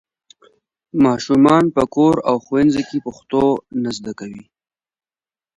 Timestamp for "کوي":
4.19-4.43